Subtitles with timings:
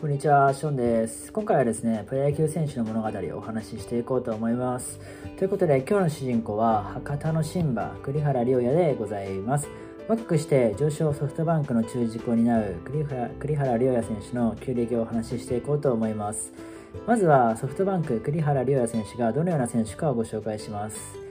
[0.00, 1.30] こんにちは、ションです。
[1.30, 4.98] 今回はですね、プロ野球選手の物語をお話ししていこうと思います。
[5.36, 9.68] ということで、今日の主人公は、博多のシンバ、栗原良也でございます。
[10.08, 16.54] 若くして上昇ソフトバンクの中軸を担う栗原栗原良也選手の旧暦をお話ししていこうと思います。
[17.06, 21.29] まずはソフトバンク栗原良也選手がどのような選手かをご紹介します。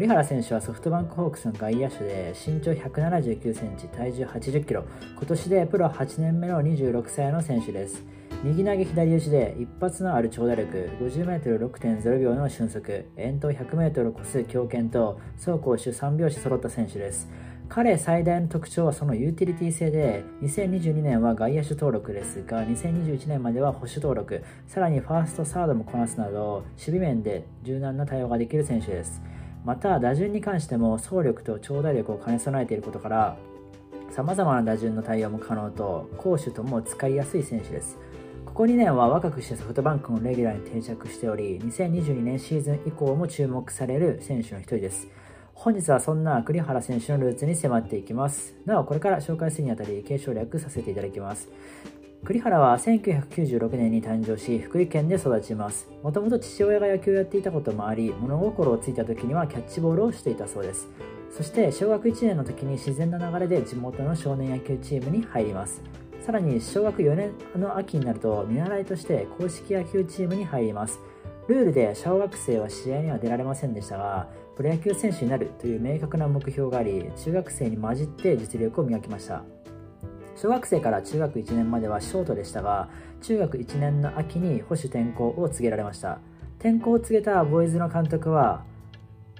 [0.00, 8.02] 栗原選手はソフトバンクホークスの外野手で身長179センチ、体重80キロ、今年でプロ8年目の26歳の選手です。
[8.42, 17.28] 右投げ左打ちで一発のある長打力、50m6.0 秒の俊足、遠投 100m を超す強肩と走攻守3拍子揃った選手です。
[17.68, 29.20] 彼最大の特徴はそのユーティリティ性で、2022年は外野手登録ですが、2021年までは保守登録、さらにファースト、サードもこなすなど、守備面で柔軟な対応ができる選手です。
[29.64, 33.36] また打順に関しても走力と長打力を兼ね備えていることから
[34.10, 37.96] 様々な打順の対応も可能と攻守とも使いやすい選手です。
[38.44, 45.06] ここ2年は若くしてソフトバンクのレギュラーに定着しており2022年シーズン以降も注目される選手の一人です。
[45.54, 48.54] 本日はそんな栗原選手のルーツに迫っていきます。
[48.66, 51.48] なおこれから紹介するにあたり継承略させていただきます。
[52.24, 55.88] 栗原は1996年に誕生し福井県で育ちます。
[56.02, 60.88] もともと父親が野球をやっていたこともあり物心をついた時にはキャッチボールをしていたそうです。
[61.30, 65.82] そして小学1年の時に自然な流れで地元の少年野球チームに入ります。
[66.20, 71.00] さらに小学4年の秋になると見習いとして公式野球チームに入ります。
[71.48, 79.42] ルールで小学生は試合には出られませんでしたがプロ野球選手になるという明確な目標があり中学生に混じって実力を磨きました。
[80.40, 82.88] 小学生から中学1年まではショートでしたが
[83.20, 86.18] 中学1年の秋に保守転校を告げられました。
[86.58, 88.64] 転校を告げたボーイズの監督は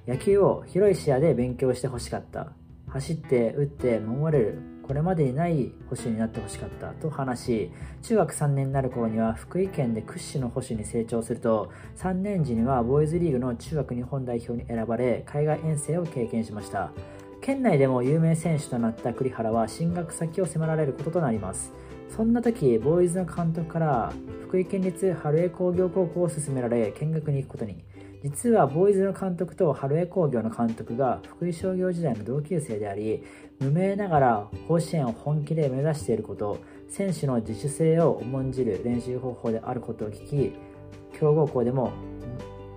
[0.06, 2.52] 野球を広い視野で勉強してほしかった。
[2.88, 4.58] 走って打って守れる。
[4.86, 6.88] これまでにない保守になってほしかった。
[6.88, 16.92] と話し中学3年になる頃には福井県で屈指の保守に成長すると3年時にはボーイズリーグの中学日本代表に選ばれ海外遠征を経験しました。
[17.40, 21.72] 県内でも有名選手となった栗原は進学先を迫られることとなります。
[22.14, 24.12] そんな時ボーイズの監督から
[24.42, 27.82] 福井県立春江工業高校を勧められ見学に行くことに。
[28.22, 33.24] 実はボーイズの監督と春江工業の監督が福井商業時代の同級生であり
[33.58, 36.58] 無名ながら甲子園を本気で目指していること
[36.90, 40.52] 選手の自主性を重んじる練習方法であることを聞き
[41.18, 41.92] 強豪校でも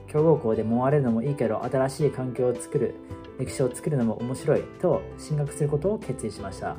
[0.07, 2.96] 強豪校でもわれるのもいいけど新しい環境を作る。
[3.40, 6.76] 歴史を作るのも面白いと進学することを決意しました。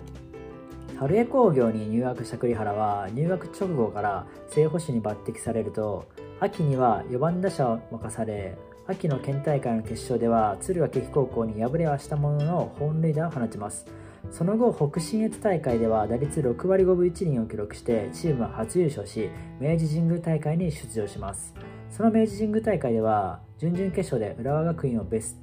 [0.98, 6.06] 春江工業に入学した栗原は入学直後から正捕手に抜擢されると
[6.38, 8.56] 秋には4番打者を任され
[8.86, 13.86] 秋の県大会の決勝では敦賀気比高校に敗れはしたものの本塁打を放ちます。
[14.30, 19.28] その後北信越大会では打率6割5分1厘を記録してチームは初優勝し
[19.60, 21.54] 明治神宮大会に出場します。
[21.90, 25.38] その明治神宮大会では準々決勝で浦和学院をベス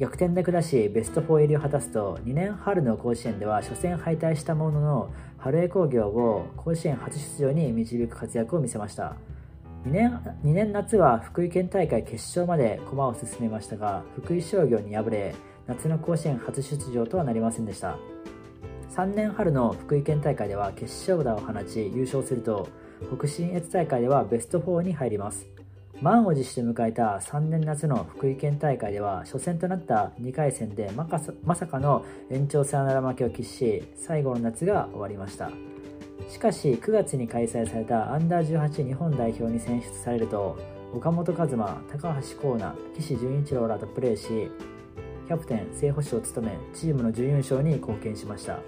[0.00, 9.16] 逆転で下しベスト4入りを果たすと2年春の甲子園では初戦敗退したものの春江工業を甲子園初出場に導く活躍を見せました。
[9.84, 10.10] 2年
[10.42, 15.34] ,2 年夏は福井県大会決勝まで駒を進めましたが福井商業に敗れ
[15.66, 17.98] 夏の甲子園初出場とはなりませんでした。
[18.96, 22.68] 3年春の福井県大会では決勝打を放ち優勝すると
[23.14, 25.46] 北信越大会ではベスト4に入ります。
[26.02, 35.50] 満を持して迎えた3年夏の福井県大会では初戦となった2回戦でまさかの延長サヨナラ負けを喫し最後の夏が終わりました。
[36.30, 40.56] しかし9月に開催されたアンダー18日本代表に選出されると
[40.94, 44.50] 岡本和真、高橋光成、岸潤一郎らとプレーし
[45.26, 48.58] キャプテン、正捕手を務めチームの準優勝に貢献しました。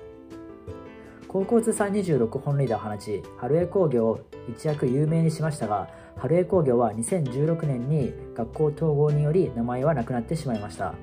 [1.32, 4.20] 高校通算26本塁打を放ち春江工業を
[4.50, 5.88] 一躍有名にしましたが
[6.18, 10.94] 春江工業は2016年に学校統合により名前はなくなってしまいました。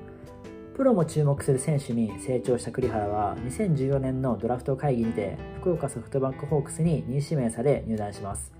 [0.76, 8.52] プロも注目する選手に成長した栗原は2014年のドラフト会議にて福岡ソフトバンクホークスに2位指名され入団します。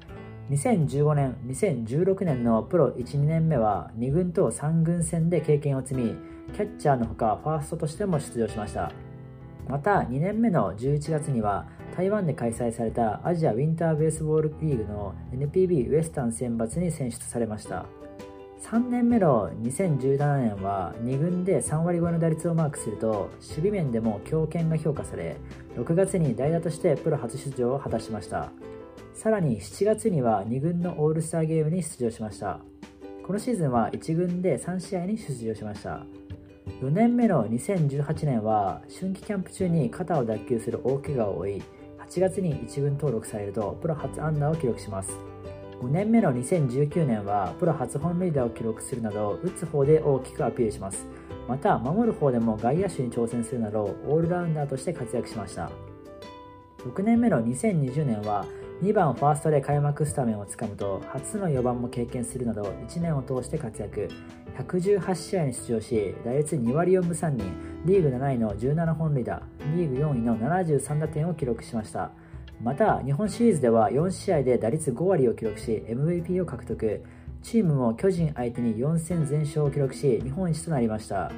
[0.51, 6.17] 2015年2016年のプロ12年目は2軍と3軍戦で経験を積み
[6.53, 8.91] キャッチャーのほかファーストとしても出場しました。
[9.71, 17.87] また2年目の11月には台湾で開催されたアジアウィンターベースボールリーグの NPB ウエスタン選抜に選出されました。
[18.63, 25.37] 3年目の2017年は2軍で3割超えの打率をマークすると守備面でも強肩が評価され
[25.77, 28.51] 6月に代打としてプロ初出場を果たしました。
[29.15, 32.61] さらに7月には2軍のオールスターゲームに出場しました。
[33.25, 36.05] このシーズンは1軍で3試合に出場しました。
[36.79, 41.63] 4年目の2018年は春季キャンプ中に肩を脱臼する大怪我を負い
[41.99, 45.13] 8月に1軍登録されるとプロ初安打を記録します。
[45.83, 51.07] 5年目の2019年はプロ初本塁打を記録するなど打つ方で大きくアピールします。
[51.49, 55.71] また守る方でも外野手に挑戦するなどオールラウンダーとして活躍しました。
[56.85, 58.47] 6年目の2020年は
[58.83, 64.09] 2番ファーストで開幕スタメンをつかむと初の4番も経験するなど1年を通して活躍。
[64.57, 67.45] 118試合に出場し打率2割4分3厘
[67.85, 69.43] リーグ7位の17本塁打。
[69.77, 72.11] リーグ4位の73打点を記録しました。
[72.63, 77.05] また日本シリーズでは4試合で打率5割を記録し MVP を獲得。
[77.43, 81.31] チームも巨人相手に4戦全勝を記録し日本一となりました。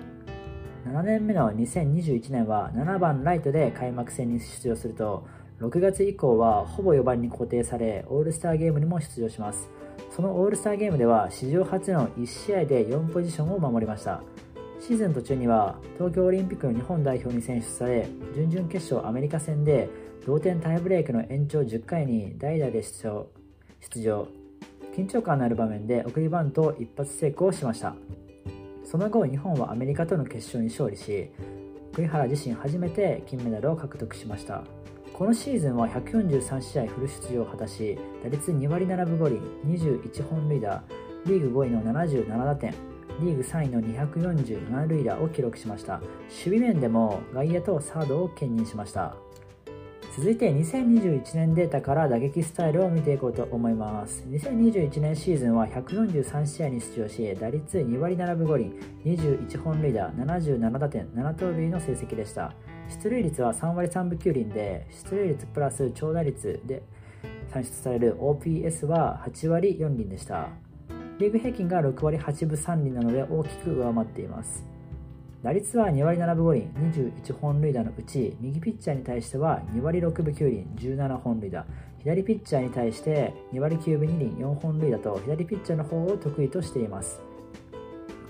[0.86, 5.26] 7年目の2021年は7番ライトで開幕戦に出場すると
[5.62, 9.70] 6月以降はほぼ4番に固定されオールスターゲームにも出場します。
[10.10, 14.24] そのオールスターゲームでは史上初の1試合で4ポジションを守りました。
[14.80, 19.88] シーズン途中には東京オリンピックの日本代表に選出され準々決勝アメリカ戦で
[20.26, 23.28] 同点タイブレークの延長10回に代打で出場
[23.78, 24.26] 出場。
[24.96, 27.94] 緊張感のある場面で送りバントを一発成功しました。
[28.84, 31.30] その後日本はアメリカとの決勝に勝利し
[31.94, 34.64] 栗原自身初めて金メダルを獲得しました。
[35.22, 39.40] このシーズンは143試合フル出場を果たし、打率2割7分5厘、
[39.78, 40.82] 21本塁打、
[41.26, 42.74] リーグ5位の77打点、
[43.20, 46.00] リーグ3位の247塁打を記録しました。
[46.00, 49.14] 守備面でも外野とサードを兼任しました。
[50.16, 54.24] 続いて2021年データから打撃スタイルを見ていこうと思います。
[54.28, 58.72] 2021年シーズンは143試合に出場し、打率2割7分5厘、
[59.04, 62.52] 21本塁打、77打点、7盗塁の成績でした。
[62.88, 66.82] 出塁率は3割3分9厘で、出塁率プラス長打率で
[67.48, 70.48] 算出される OPS は8割4厘でした。
[71.18, 74.64] リーグ平均が6割8分3厘なので大きく上回っています。
[75.42, 81.66] 打率は2割7分5厘、21本塁打のうち、右ピッチャーに対しては2割6分9厘、17本塁打、
[81.98, 87.20] 左ピッチャーに対して2割9分2厘、4本塁打と左ピッチャーの方を得意としています。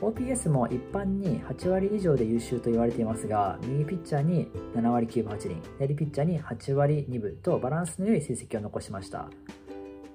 [0.03, 9.31] OPS も一般に8割以上で優秀と言われていますが、右ピッチャーに7割9分8厘、左ピッチャーに8割2分とバランスの良い成績を残しました。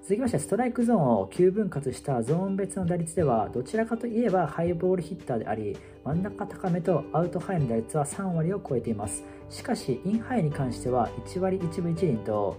[0.02, 12.56] 続きましてストライクゾーンを9分割したゾーン別の打率ではどちらかといえばハイボールヒッターであり真ん中高めとアウトハイの打率は3割を超えていますしかしインハイに関しては1割1分1厘と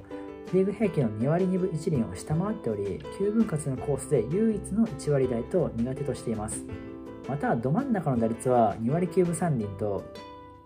[0.54, 6.64] リーグ平均の2割2分1厘を下回っており9分割のコースで唯一の1割台と苦手としています
[7.30, 10.04] またど真ん中の打率は2割9分3厘と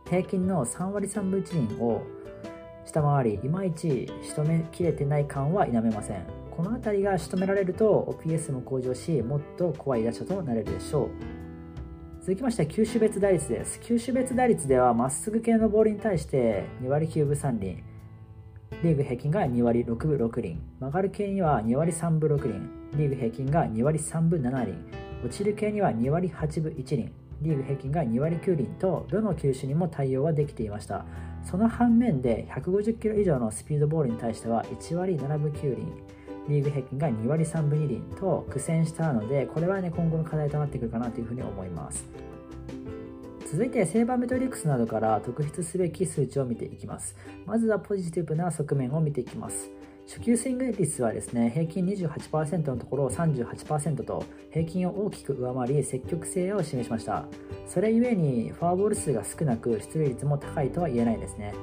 [0.10, 2.02] 平均の3割3分1厘を
[2.86, 6.26] 下回りいまいち仕留めきれてない感は否めません。
[6.56, 11.10] この辺りが仕留められると OPS も向上しもっと怖い打者となれるでしょう。
[12.22, 13.82] 続きまして球種別打率です。
[13.82, 17.84] 球種別打率ではまっすぐ系のボールに対して2割9分3厘。
[18.84, 20.62] リーグ平均が2割6分6厘。
[20.80, 22.54] 曲がる系には2割3分6厘。
[22.98, 25.03] リーグ平均が2割3分7厘。
[25.24, 27.12] 落ちる系には2割8分1厘。
[27.42, 31.06] リーグ平均が2割9厘とどの球種にも対応はできていました。
[31.44, 35.86] その反面で150キロ以上のスピードボールに対しては1割7分9厘。
[36.50, 42.06] リーグ平均が2割3分2厘と苦戦したのでこれはね今後の課題となってくるかなというふうに思います。
[43.50, 47.16] 続いてセーバーメトリックスなどから特筆すべき数値を見ていきます。
[47.46, 49.70] まずはポジティブな側面を見ていきます。
[50.06, 57.26] 初級スイング率はですね、平均28%のところを38%と平均を大きく上回り積極性を示しました。
[57.68, 61.54] それゆえにフォアボール数が少なく出塁率も高いとは言えないですね。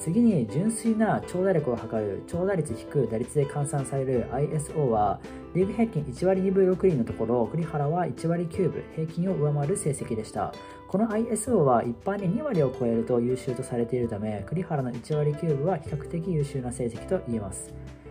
[0.00, 5.20] 次に純粋な長打力を測る長打率低い打率で換算される ISO は
[5.54, 10.54] リーグ平均1割2分6厘のところ栗原は1割9分平均を上回る成績でした。
[10.88, 17.70] この ISO は一般に2割を超えると優秀とされているため栗原の1割9分は比較的優秀な成績と言えます。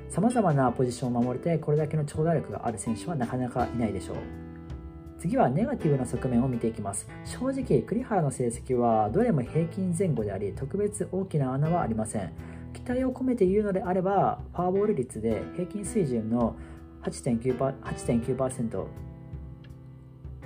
[0.09, 4.48] 様々なポジションを守れてこれだけの長打力がある選手はなかなかいないでしょう。
[5.19, 7.07] 次はネガティブな側面を見ていきます。
[7.25, 12.31] 正直、栗原の成績はどれも平均前後であり、特別大きな穴はありません。
[12.73, 16.55] 期待を込めて言うのであれば、フォアボール率で平均水準の
[17.03, 18.85] 8.9%、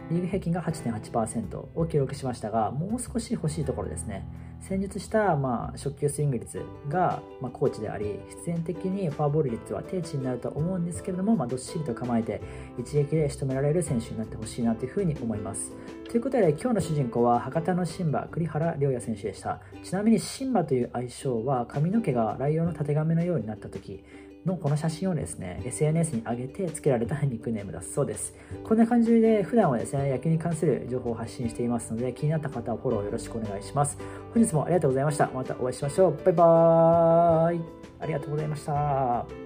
[0.09, 4.27] リーグ平均が8.8%を記録しましたが、もう少し欲しいところですね。
[4.63, 12.41] 戦術した、まあ、初球スイング率が、まあ、コーチであり、必然的にフォアボール率は低値になると思うんですけれども、まあ、どっしりと構えて、
[12.79, 15.73] 一撃で仕留められる選手になってほしいなというふうに思います。
[16.09, 19.59] ということで、今日の主人公は博多のシンバ、栗原良也選手でした。
[19.83, 24.01] ちなみにシンバという愛称は、髪の毛がライオンのたてがめのようになった時、
[24.45, 28.33] のこの写真をですね、SNS に上げて付けられたニックネームだそうです。
[28.63, 33.97] こんな感じで普段はですね、野球に関する情報を発信していますので、気になった方はフォローよろしくお願いします。
[34.33, 35.29] 本日もありがとうございました。
[35.33, 36.17] またお会いしましょう。
[36.25, 37.61] バイバーイ。
[37.99, 39.42] ありがとうございました。